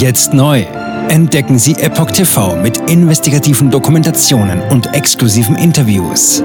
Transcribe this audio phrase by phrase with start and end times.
[0.00, 0.62] Jetzt neu.
[1.10, 6.40] Entdecken Sie Epoch TV mit investigativen Dokumentationen und exklusiven Interviews.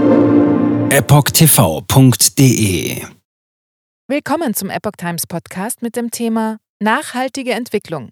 [0.90, 2.12] EpochTV.de
[4.10, 8.10] Willkommen zum Epoch Times Podcast mit dem Thema Nachhaltige Entwicklung.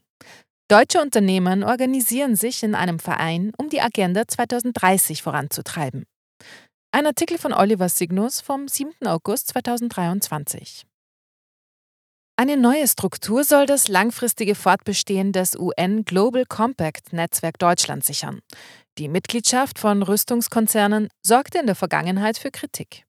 [0.70, 6.05] Deutsche Unternehmen organisieren sich in einem Verein, um die Agenda 2030 voranzutreiben.
[6.94, 8.94] Ein Artikel von Oliver Signus vom 7.
[9.05, 10.86] August 2023.
[12.36, 18.39] Eine neue Struktur soll das langfristige Fortbestehen des UN Global Compact Netzwerk Deutschland sichern.
[18.97, 23.05] Die Mitgliedschaft von Rüstungskonzernen sorgte in der Vergangenheit für Kritik.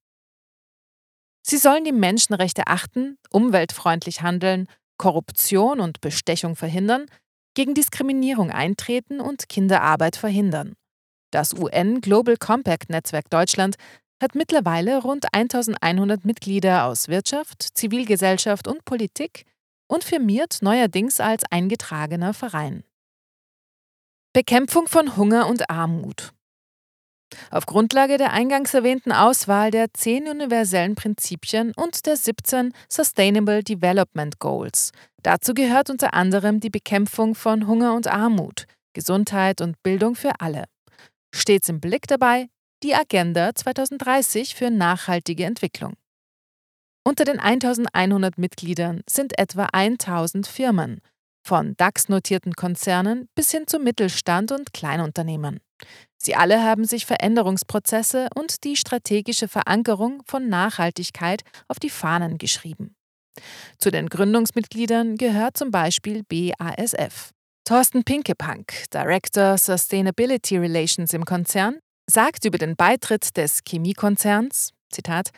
[1.43, 4.67] Sie sollen die Menschenrechte achten, umweltfreundlich handeln,
[4.99, 7.07] Korruption und Bestechung verhindern,
[7.55, 10.75] gegen Diskriminierung eintreten und Kinderarbeit verhindern.
[11.31, 13.77] Das UN Global Compact Netzwerk Deutschland
[14.23, 19.45] hat mittlerweile rund 1100 Mitglieder aus Wirtschaft, Zivilgesellschaft und Politik
[19.87, 22.85] und firmiert neuerdings als eingetragener Verein.
[24.33, 26.33] Bekämpfung von Hunger und Armut.
[27.51, 34.39] Auf Grundlage der eingangs erwähnten Auswahl der 10 universellen Prinzipien und der 17 Sustainable Development
[34.39, 34.93] Goals.
[35.23, 40.65] Dazu gehört unter anderem die Bekämpfung von Hunger und Armut, Gesundheit und Bildung für alle.
[41.35, 42.49] Stets im Blick dabei
[42.85, 45.95] die Agenda 2030 für nachhaltige Entwicklung.
[47.03, 51.01] Unter den 1100 Mitgliedern sind etwa 1000 Firmen,
[51.47, 55.61] von DAX-notierten Konzernen bis hin zu Mittelstand und Kleinunternehmen.
[56.19, 62.95] Sie alle haben sich Veränderungsprozesse und die strategische Verankerung von Nachhaltigkeit auf die Fahnen geschrieben.
[63.79, 67.31] Zu den Gründungsmitgliedern gehört zum Beispiel BASF.
[67.67, 75.31] Thorsten Pinkepank, Director Sustainability Relations im Konzern, sagt über den Beitritt des Chemiekonzerns, Zitat,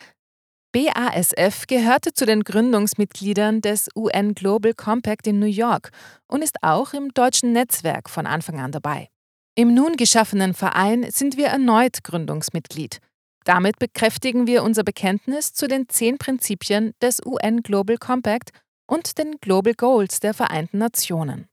[0.73, 5.91] BASF gehörte zu den Gründungsmitgliedern des UN Global Compact in New York
[6.27, 9.09] und ist auch im deutschen Netzwerk von Anfang an dabei.
[9.55, 12.99] Im nun geschaffenen Verein sind wir erneut Gründungsmitglied.
[13.45, 18.51] Damit bekräftigen wir unser Bekenntnis zu den zehn Prinzipien des UN Global Compact
[18.87, 21.49] und den Global Goals der Vereinten Nationen.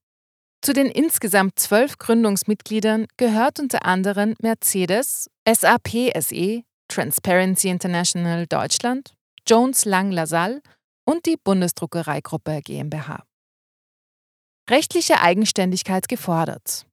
[0.63, 9.13] Zu den insgesamt zwölf Gründungsmitgliedern gehört unter anderem Mercedes, SAP SE, Transparency International Deutschland,
[9.45, 10.61] Jones Lang LaSalle
[11.05, 13.25] und die Bundesdruckereigruppe GmbH.
[14.69, 16.85] Rechtliche Eigenständigkeit gefordert.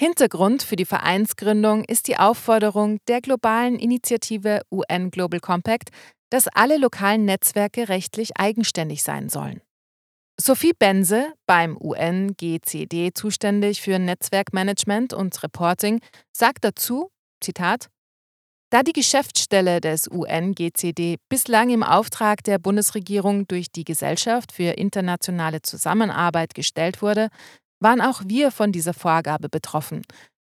[0.00, 5.90] Hintergrund für die Vereinsgründung ist die Aufforderung der globalen Initiative UN Global Compact,
[6.30, 9.60] dass alle lokalen Netzwerke rechtlich eigenständig sein sollen.
[10.40, 16.00] Sophie Bense, beim UNGCD zuständig für Netzwerkmanagement und Reporting,
[16.32, 17.10] sagt dazu,
[17.42, 17.90] Zitat,
[18.70, 25.60] da die Geschäftsstelle des UNGCD bislang im Auftrag der Bundesregierung durch die Gesellschaft für internationale
[25.60, 27.28] Zusammenarbeit gestellt wurde,
[27.78, 30.02] waren auch wir von dieser Vorgabe betroffen.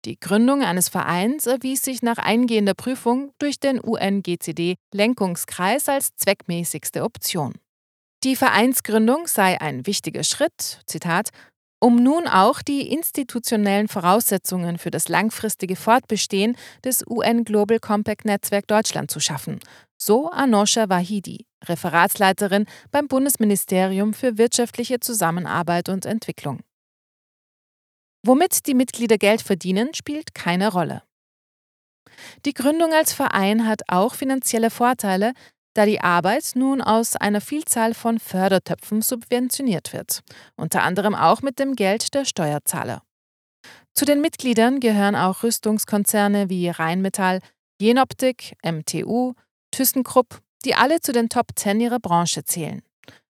[0.06, 7.04] Die Gründung eines Vereins erwies sich nach eingehender Prüfung durch den UNGCD Lenkungskreis als zweckmäßigste
[7.04, 7.54] Option.
[8.24, 11.30] Die Vereinsgründung sei ein wichtiger Schritt, Zitat,
[11.80, 18.68] um nun auch die institutionellen Voraussetzungen für das langfristige Fortbestehen des UN Global Compact Netzwerk
[18.68, 19.60] Deutschland zu schaffen,
[19.98, 26.60] so Anosha Wahidi, Referatsleiterin beim Bundesministerium für wirtschaftliche Zusammenarbeit und Entwicklung.
[28.24, 31.02] Womit die Mitglieder Geld verdienen, spielt keine Rolle.
[32.46, 35.34] Die Gründung als Verein hat auch finanzielle Vorteile,
[35.74, 40.22] da die Arbeit nun aus einer Vielzahl von Fördertöpfen subventioniert wird,
[40.56, 43.02] unter anderem auch mit dem Geld der Steuerzahler.
[43.94, 47.40] Zu den Mitgliedern gehören auch Rüstungskonzerne wie Rheinmetall,
[47.82, 49.34] Jenoptik, MTU,
[49.72, 52.82] ThyssenKrupp, die alle zu den Top 10 ihrer Branche zählen.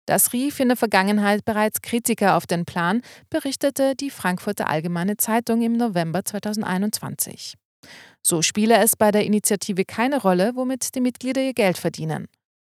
[0.06, 5.62] Das rief in der Vergangenheit bereits Kritiker auf den Plan, berichtete die Frankfurter Allgemeine Zeitung
[5.62, 7.54] im November 2021.
[8.22, 12.26] So spiele es bei der Initiative keine Rolle, womit die Mitglieder ihr Geld verdienen.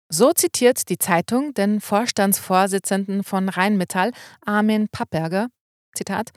[0.10, 4.12] So zitiert die Zeitung den Vorstandsvorsitzenden von Rheinmetall,
[4.46, 5.48] Armin Papperger,
[5.94, 6.32] Zitat,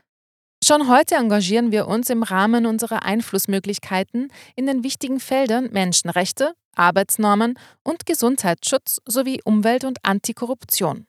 [0.63, 7.59] Schon heute engagieren wir uns im Rahmen unserer Einflussmöglichkeiten in den wichtigen Feldern Menschenrechte, Arbeitsnormen
[7.83, 11.07] und Gesundheitsschutz sowie Umwelt- und Antikorruption.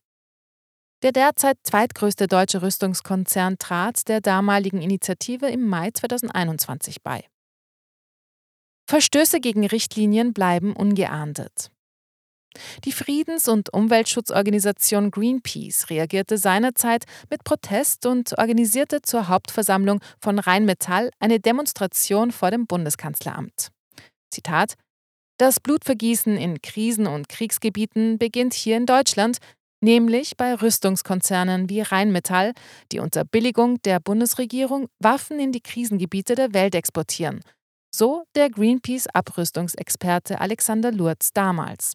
[1.03, 7.25] Der derzeit zweitgrößte deutsche Rüstungskonzern trat der damaligen Initiative im Mai 2021 bei.
[8.91, 11.71] Verstöße gegen Richtlinien bleiben ungeahndet.
[12.83, 21.09] Die Friedens- und Umweltschutzorganisation Greenpeace reagierte seinerzeit mit Protest und organisierte zur Hauptversammlung von Rheinmetall
[21.21, 23.69] eine Demonstration vor dem Bundeskanzleramt.
[24.29, 24.73] Zitat:
[25.37, 29.37] Das Blutvergießen in Krisen- und Kriegsgebieten beginnt hier in Deutschland.
[29.83, 32.51] nämlich bei Rüstungskonzernen wie Rheinmetall,
[32.91, 37.39] die unter Billigung der Bundesregierung Waffen in die Krisengebiete der Welt exportieren.
[37.93, 41.93] So der Greenpeace-Abrüstungsexperte Alexander Lurz damals.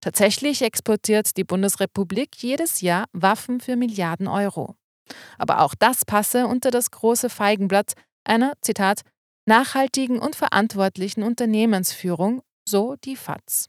[0.00, 4.76] Tatsächlich exportiert die Bundesrepublik jedes Jahr Waffen für Milliarden Euro.
[5.38, 7.94] Aber auch das passe unter das große Feigenblatt
[8.24, 9.02] einer, Zitat,
[9.46, 13.68] nachhaltigen und verantwortlichen Unternehmensführung, so die FAZ.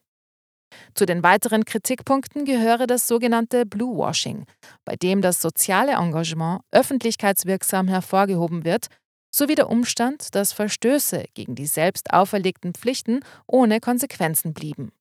[0.94, 4.46] Zu den weiteren Kritikpunkten gehöre das sogenannte Bluewashing,
[4.84, 8.88] bei dem das soziale Engagement öffentlichkeitswirksam hervorgehoben wird,
[9.36, 14.92] sowie der Umstand, dass Verstöße gegen die selbst auferlegten Pflichten ohne Konsequenzen blieben.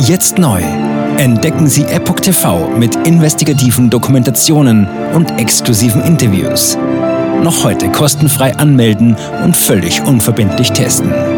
[0.00, 0.62] Jetzt neu.
[1.16, 6.76] Entdecken Sie Epoch TV mit investigativen Dokumentationen und exklusiven Interviews.
[7.42, 11.37] Noch heute kostenfrei anmelden und völlig unverbindlich testen.